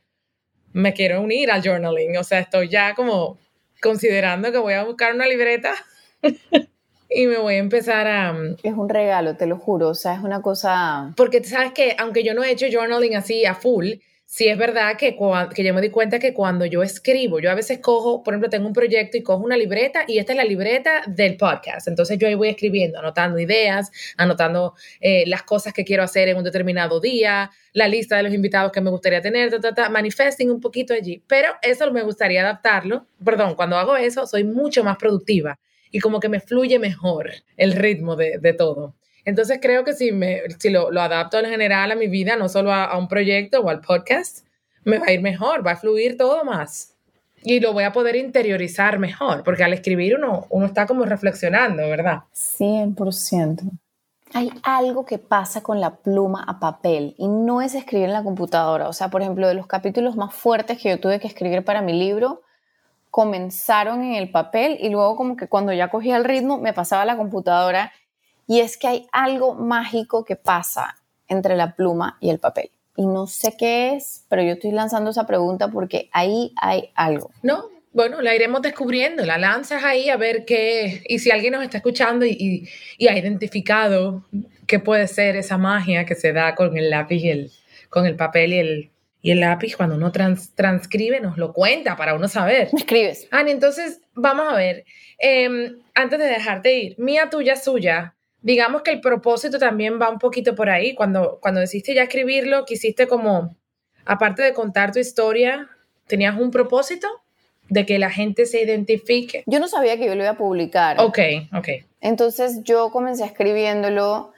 [0.74, 2.18] me quiero unir al journaling.
[2.18, 3.38] O sea, estoy ya como
[3.82, 5.74] considerando que voy a buscar una libreta.
[7.10, 8.36] y me voy a empezar a...
[8.64, 11.14] Es un regalo, te lo juro, o sea, es una cosa...
[11.16, 13.94] Porque sabes que, aunque yo no he hecho journaling así a full,
[14.28, 15.18] sí es verdad que,
[15.56, 18.50] que yo me di cuenta que cuando yo escribo, yo a veces cojo, por ejemplo,
[18.50, 21.88] tengo un proyecto y cojo una libreta y esta es la libreta del podcast.
[21.88, 26.38] Entonces yo ahí voy escribiendo, anotando ideas, anotando eh, las cosas que quiero hacer en
[26.38, 29.90] un determinado día, la lista de los invitados que me gustaría tener, ta, ta, ta,
[29.90, 31.24] manifesting un poquito allí.
[31.26, 33.08] Pero eso me gustaría adaptarlo.
[33.24, 35.58] Perdón, cuando hago eso soy mucho más productiva
[35.90, 38.97] y como que me fluye mejor el ritmo de, de todo.
[39.28, 42.48] Entonces creo que si, me, si lo, lo, adapto en general a mi vida, no
[42.48, 44.48] solo a, un proyecto o al podcast,
[44.86, 46.96] me va a ir mejor, va a fluir todo más.
[47.44, 51.84] Y lo voy a poder interiorizar mejor, porque al escribir uno, uno está como reflexionando,
[51.90, 52.20] ¿verdad?
[52.34, 53.70] 100%.
[54.34, 58.24] Hay algo que pasa con la pluma a papel y no es escribir en la
[58.24, 58.88] computadora.
[58.88, 61.82] O sea, por ejemplo, de los capítulos más fuertes que yo tuve que escribir para
[61.82, 62.44] mi libro,
[63.12, 67.02] comenzaron en el papel y luego como que cuando ya cogía el ritmo me pasaba
[67.02, 67.92] a la computadora
[68.48, 70.96] y es que hay algo mágico que pasa
[71.28, 72.72] entre la pluma y el papel.
[72.96, 77.30] Y no sé qué es, pero yo estoy lanzando esa pregunta porque ahí hay algo.
[77.44, 79.24] No, bueno, la iremos descubriendo.
[79.26, 81.04] La lanzas ahí a ver qué.
[81.08, 84.26] Y si alguien nos está escuchando y, y, ha identificado
[84.66, 87.52] qué puede ser esa magia que se da con el lápiz y el,
[87.90, 91.96] con el papel y el, y el lápiz, cuando uno trans, transcribe, nos lo cuenta
[91.98, 92.70] para uno saber.
[92.74, 93.28] Me escribes.
[93.30, 94.86] Ani, entonces, vamos a ver.
[95.20, 100.20] Eh, antes de dejarte ir, mía, tuya, suya digamos que el propósito también va un
[100.20, 100.96] poquito por ahí.
[100.96, 103.56] Cuando, cuando decidiste ya escribirlo, quisiste como,
[104.06, 105.70] aparte de contar tu historia,
[106.08, 107.08] ¿tenías un propósito?
[107.70, 109.44] De que la gente se identifique.
[109.46, 111.00] Yo no sabía que yo lo iba a publicar.
[111.00, 111.20] Ok,
[111.54, 111.68] ok.
[112.00, 114.32] Entonces yo comencé escribiéndolo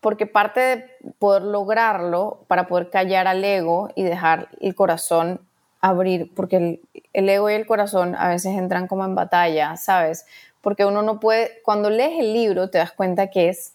[0.00, 5.40] porque parte de poder lograrlo, para poder callar al ego y dejar el corazón
[5.80, 6.80] abrir, porque el,
[7.14, 10.26] el ego y el corazón a veces entran como en batalla, ¿sabes?
[10.64, 13.74] Porque uno no puede, cuando lees el libro te das cuenta que es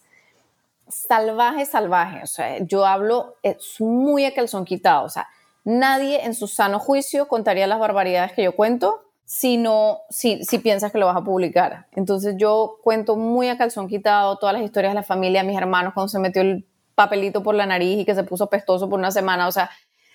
[0.88, 2.22] salvaje, salvaje.
[2.22, 5.04] O sea, yo hablo es muy a calzón quitado.
[5.04, 5.28] O sea,
[5.64, 10.58] nadie en su sano juicio contaría las barbaridades que yo cuento si, no, si, si
[10.58, 11.86] piensas que lo vas a publicar.
[11.92, 15.94] Entonces yo cuento muy a calzón quitado todas las historias de la familia, mis hermanos,
[15.94, 19.12] cuando se metió el papelito por la nariz y que se puso pestoso por una
[19.12, 19.46] semana.
[19.46, 19.70] O sea,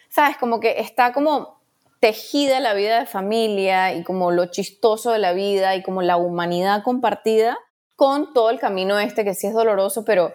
[0.09, 1.54] sabes, como que está como
[2.05, 6.17] tejida la vida de familia y como lo chistoso de la vida y como la
[6.17, 7.57] humanidad compartida
[7.95, 10.31] con todo el camino este que sí es doloroso, pero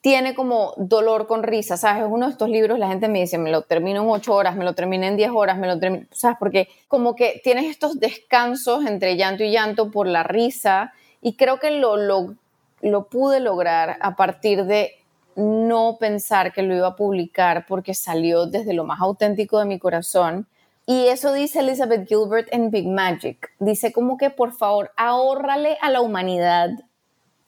[0.00, 2.04] tiene como dolor con risa, ¿sabes?
[2.04, 4.54] Es uno de estos libros, la gente me dice, me lo termino en ocho horas,
[4.54, 6.36] me lo terminé en diez horas, me lo termino, ¿sabes?
[6.38, 11.58] Porque como que tienes estos descansos entre llanto y llanto por la risa y creo
[11.58, 12.36] que lo, lo,
[12.80, 14.92] lo pude lograr a partir de
[15.34, 19.80] no pensar que lo iba a publicar porque salió desde lo más auténtico de mi
[19.80, 20.46] corazón.
[20.88, 23.52] Y eso dice Elizabeth Gilbert en Big Magic.
[23.60, 26.70] Dice como que por favor ahórrale a la humanidad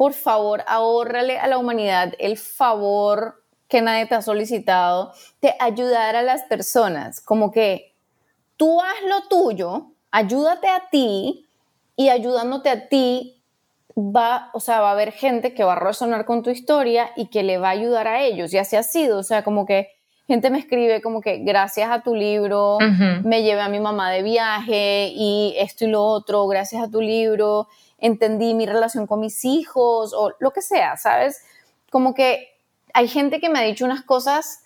[0.00, 6.16] por favor, ahórrale a la humanidad el favor que nadie te ha solicitado de ayudar
[6.16, 7.20] a las personas.
[7.20, 7.94] Como que
[8.56, 11.46] tú haz lo tuyo, ayúdate a ti
[11.96, 13.42] y ayudándote a ti
[13.94, 17.26] va, o sea, va a haber gente que va a resonar con tu historia y
[17.26, 18.54] que le va a ayudar a ellos.
[18.54, 19.90] Y así ha sido, o sea, como que
[20.30, 22.78] gente me escribe como que gracias a tu libro
[23.24, 27.00] me llevé a mi mamá de viaje y esto y lo otro, gracias a tu
[27.00, 27.66] libro
[27.98, 31.42] entendí mi relación con mis hijos o lo que sea, ¿sabes?
[31.90, 32.48] Como que
[32.94, 34.62] hay gente que me ha dicho unas cosas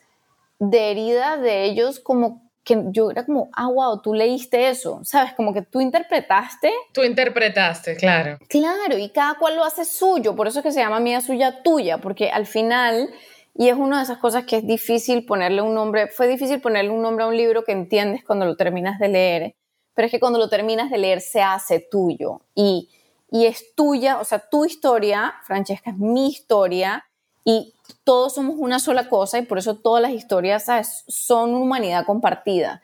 [0.58, 5.32] de herida de ellos como que yo era como, ah, wow, tú leíste eso, ¿sabes?
[5.32, 6.70] Como que tú interpretaste.
[6.92, 8.38] Tú interpretaste, claro.
[8.48, 11.62] Claro, y cada cual lo hace suyo, por eso es que se llama mía suya
[11.62, 13.10] tuya, porque al final,
[13.54, 16.90] y es una de esas cosas que es difícil ponerle un nombre, fue difícil ponerle
[16.90, 19.54] un nombre a un libro que entiendes cuando lo terminas de leer,
[19.94, 22.40] pero es que cuando lo terminas de leer se hace tuyo.
[22.54, 22.88] Y
[23.34, 27.04] y es tuya, o sea, tu historia, Francesca, es mi historia
[27.44, 30.66] y todos somos una sola cosa y por eso todas las historias
[31.08, 32.80] son humanidad compartida.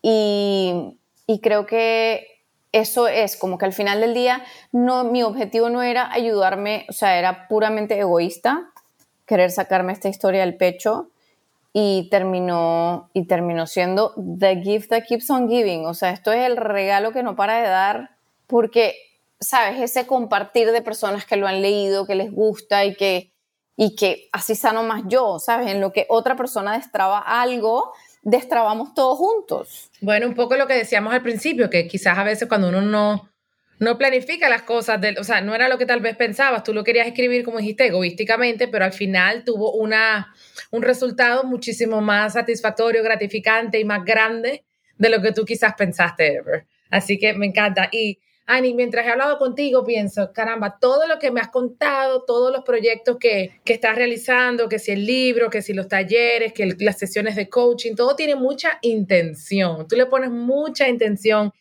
[0.00, 2.28] Y, y, creo que
[2.70, 6.92] eso es como que al final del día no, mi objetivo no era ayudarme, o
[6.92, 8.70] sea, era puramente egoísta,
[9.28, 11.10] querer sacarme esta historia del pecho
[11.72, 16.46] y terminó, y terminó siendo the gift that keeps on giving, o sea, esto es
[16.46, 18.10] el regalo que no para de dar
[18.46, 18.96] porque
[19.40, 19.80] ¿sabes?
[19.80, 23.32] Ese compartir de personas que lo han leído, que les gusta y que,
[23.76, 25.68] y que así sano más yo, ¿sabes?
[25.68, 29.90] En lo que otra persona destraba algo, destrabamos todos juntos.
[30.00, 33.27] Bueno, un poco lo que decíamos al principio, que quizás a veces cuando uno no,
[33.78, 36.84] no planifica las cosas, o sea, no era lo que tal vez pensabas, tú lo
[36.84, 40.34] querías escribir, como dijiste, egoísticamente, pero al final tuvo una,
[40.70, 44.64] un resultado muchísimo más satisfactorio, gratificante y más grande
[44.96, 46.66] de lo que tú quizás pensaste ever.
[46.90, 47.88] Así que me encanta.
[47.92, 52.50] Y Ani, mientras he hablado contigo, pienso, caramba, todo lo que me has contado, todos
[52.50, 56.74] los proyectos que, que estás realizando, que si el libro, que si los talleres, que
[56.80, 59.86] las sesiones de coaching, todo tiene mucha intención.
[59.86, 61.52] Tú le pones mucha intención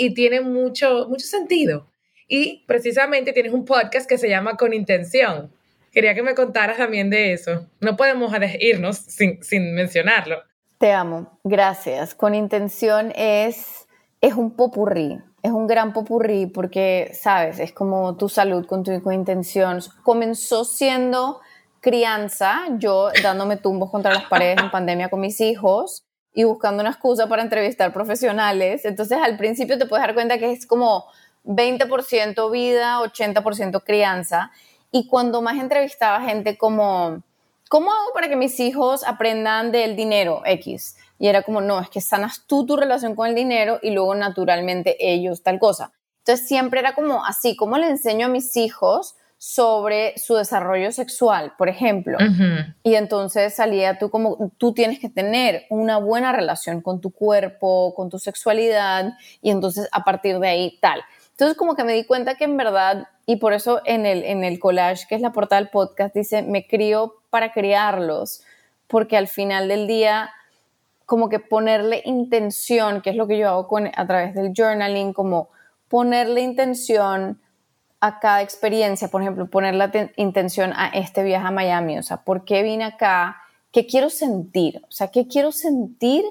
[0.00, 1.86] y tiene mucho, mucho sentido.
[2.26, 5.52] Y precisamente tienes un podcast que se llama Con Intención.
[5.92, 7.66] Quería que me contaras también de eso.
[7.80, 10.38] No podemos irnos sin, sin mencionarlo.
[10.78, 12.14] Te amo, gracias.
[12.14, 13.86] Con Intención es,
[14.22, 18.92] es un popurrí es un gran popurrí porque, sabes, es como tu salud con tu
[19.10, 19.80] intención.
[20.02, 21.40] Comenzó siendo
[21.80, 26.90] crianza, yo dándome tumbos contra las paredes en pandemia con mis hijos y buscando una
[26.90, 28.84] excusa para entrevistar profesionales.
[28.84, 31.06] Entonces, al principio te puedes dar cuenta que es como
[31.44, 34.50] 20% vida, 80% crianza.
[34.92, 37.22] Y cuando más entrevistaba gente como,
[37.68, 40.96] ¿cómo hago para que mis hijos aprendan del dinero X?
[41.18, 44.14] Y era como, no, es que sanas tú tu relación con el dinero y luego
[44.14, 45.92] naturalmente ellos tal cosa.
[46.18, 51.54] Entonces siempre era como así, ¿cómo le enseño a mis hijos sobre su desarrollo sexual,
[51.56, 52.18] por ejemplo?
[52.82, 57.94] Y entonces salía tú como, tú tienes que tener una buena relación con tu cuerpo,
[57.94, 61.00] con tu sexualidad, y entonces a partir de ahí tal.
[61.30, 64.44] Entonces como que me di cuenta que en verdad, y por eso en el, en
[64.44, 68.42] el collage, que es la portada del podcast, dice, me crío para criarlos,
[68.88, 70.32] porque al final del día
[71.06, 75.14] como que ponerle intención, que es lo que yo hago con, a través del journaling,
[75.14, 75.48] como
[75.88, 77.40] ponerle intención
[78.00, 82.44] a cada experiencia, por ejemplo, ponerle intención a este viaje a Miami, o sea, ¿por
[82.44, 83.36] qué vine acá?
[83.72, 84.80] ¿Qué quiero sentir?
[84.88, 86.24] O sea, ¿qué quiero sentir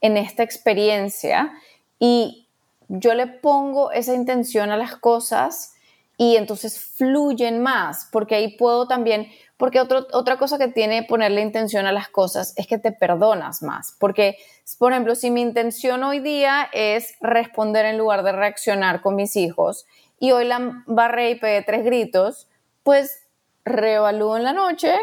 [0.00, 1.52] en esta experiencia?
[1.98, 2.48] Y
[2.88, 5.74] yo le pongo esa intención a las cosas
[6.18, 9.28] y entonces fluyen más, porque ahí puedo también,
[9.62, 13.94] Porque otra cosa que tiene ponerle intención a las cosas es que te perdonas más.
[14.00, 14.36] Porque,
[14.76, 19.36] por ejemplo, si mi intención hoy día es responder en lugar de reaccionar con mis
[19.36, 19.86] hijos
[20.22, 22.48] y hoy la barré y pegué tres gritos,
[22.84, 23.26] pues
[23.64, 24.94] reevalúo en la noche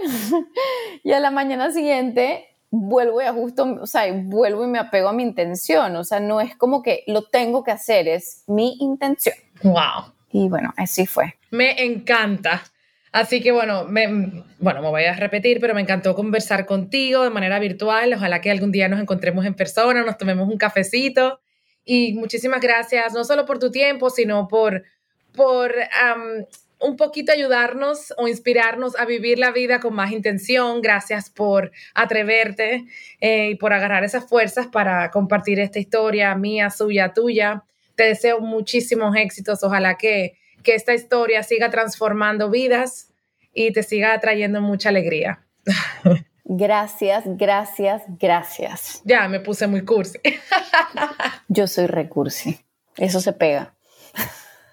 [1.04, 5.14] y a la mañana siguiente vuelvo y ajusto, o sea, vuelvo y me apego a
[5.14, 5.94] mi intención.
[5.98, 9.36] O sea, no es como que lo tengo que hacer, es mi intención.
[9.62, 10.14] Wow.
[10.32, 11.36] Y bueno, así fue.
[11.52, 12.64] Me encanta.
[13.12, 14.08] Así que bueno, me,
[14.58, 18.14] bueno, me voy a repetir, pero me encantó conversar contigo de manera virtual.
[18.14, 21.42] Ojalá que algún día nos encontremos en persona, nos tomemos un cafecito.
[21.84, 24.86] Y muchísimas gracias, no solo por tu tiempo, sino por,
[25.34, 25.74] por
[26.80, 30.82] un poquito ayudarnos o inspirarnos a vivir la vida con más intención.
[30.82, 32.86] Gracias por atreverte
[33.20, 37.64] eh, y por agarrar esas fuerzas para compartir esta historia mía, suya, tuya.
[37.96, 39.64] Te deseo muchísimos éxitos.
[39.64, 43.12] Ojalá que, que esta historia siga transformando vidas
[43.54, 45.46] y te siga trayendo mucha alegría.
[46.52, 49.04] Gracias, gracias, gracias.
[49.06, 50.18] Ya, me puse muy cursi.
[51.48, 52.60] Yo soy recursi.
[52.98, 53.76] Eso se pega.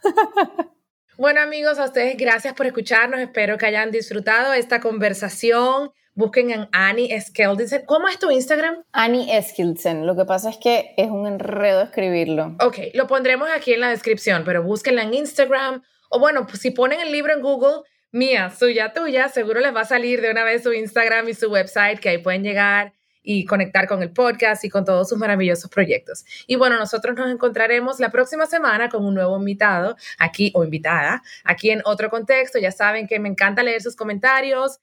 [1.18, 3.20] Bueno amigos, a ustedes gracias por escucharnos.
[3.20, 5.90] Espero que hayan disfrutado esta conversación.
[6.14, 7.86] Busquen en Annie Eskildsen.
[7.86, 8.84] ¿Cómo es tu Instagram?
[8.92, 10.06] Annie Eskildsen.
[10.06, 12.54] Lo que pasa es que es un enredo escribirlo.
[12.60, 15.82] Ok, lo pondremos aquí en la descripción, pero búsquenla en Instagram.
[16.10, 17.80] O bueno, pues si ponen el libro en Google,
[18.12, 21.50] mía, suya, tuya, seguro les va a salir de una vez su Instagram y su
[21.50, 22.92] website, que ahí pueden llegar
[23.26, 26.24] y conectar con el podcast y con todos sus maravillosos proyectos.
[26.46, 31.22] Y bueno, nosotros nos encontraremos la próxima semana con un nuevo invitado aquí o invitada,
[31.44, 32.58] aquí en otro contexto.
[32.58, 34.78] Ya saben que me encanta leer sus comentarios.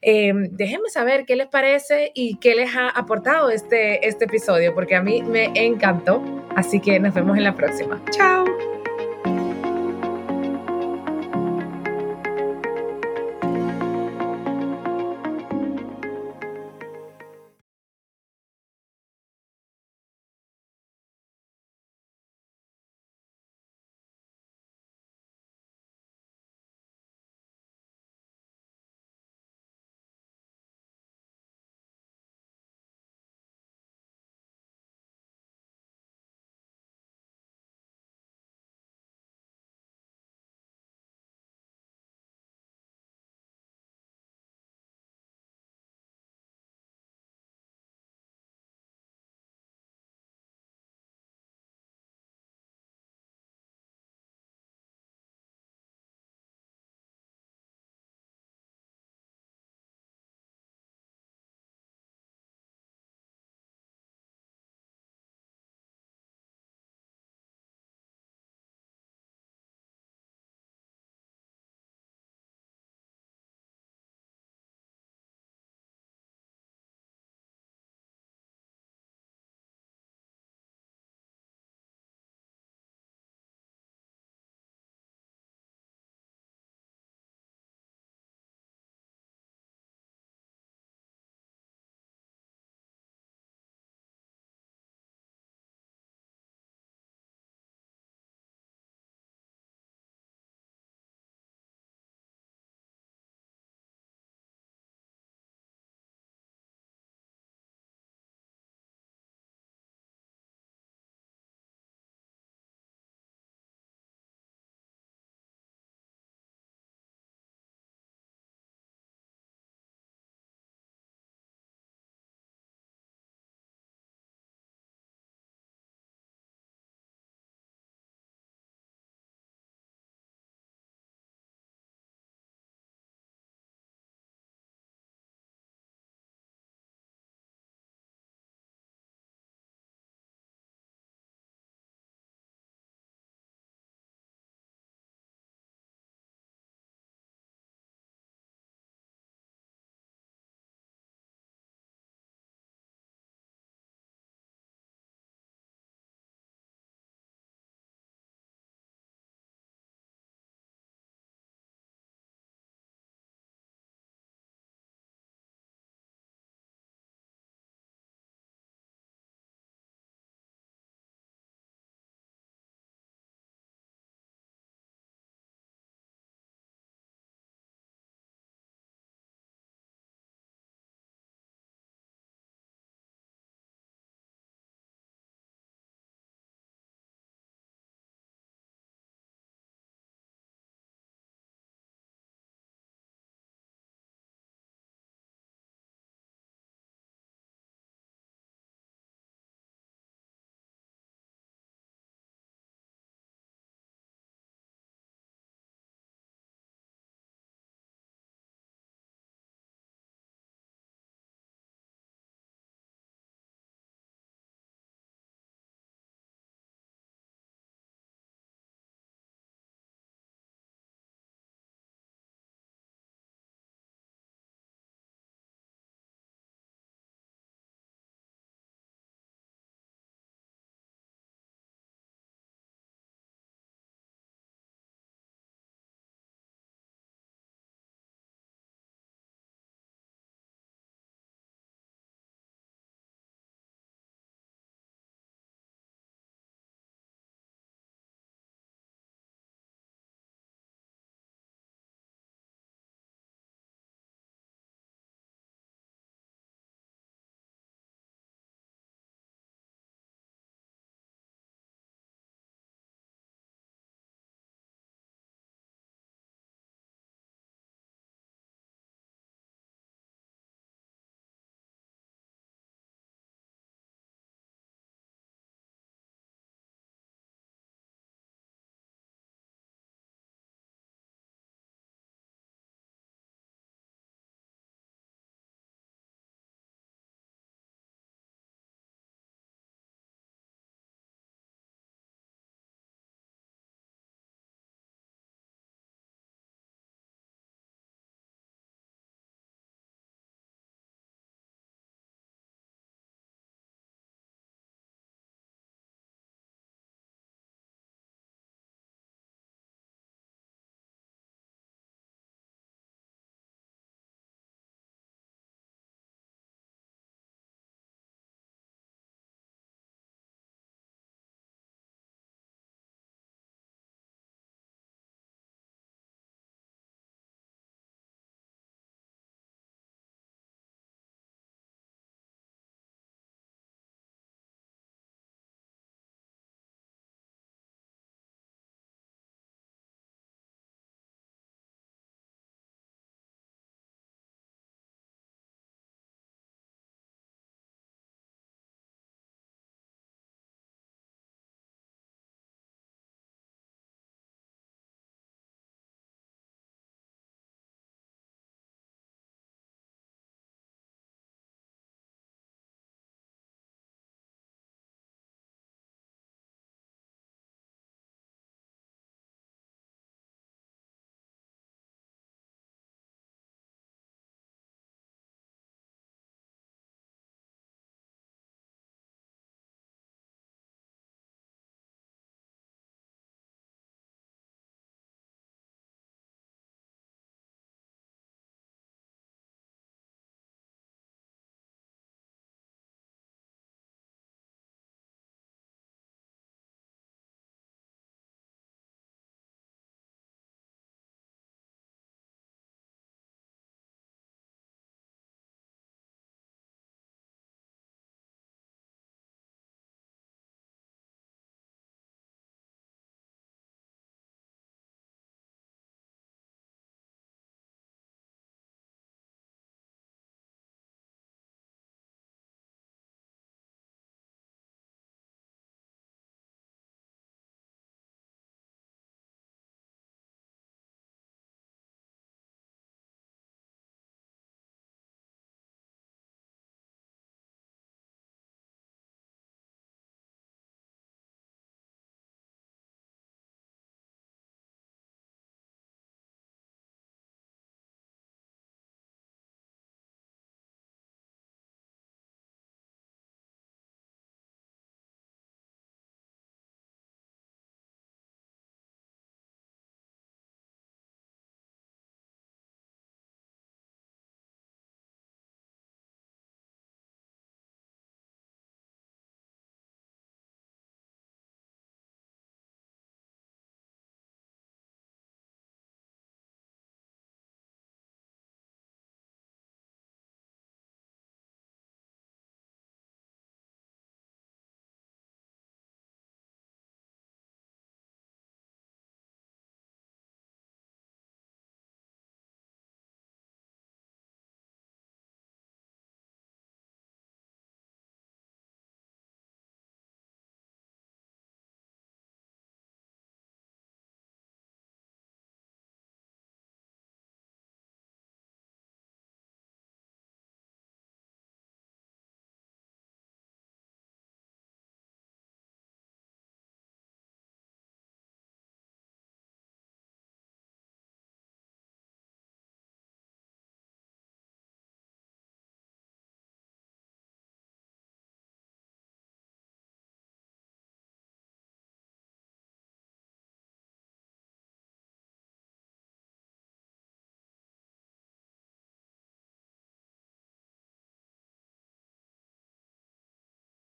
[0.00, 4.94] Eh, déjenme saber qué les parece y qué les ha aportado este, este episodio, porque
[4.94, 6.22] a mí me encantó.
[6.54, 8.00] Así que nos vemos en la próxima.
[8.12, 8.67] Chao.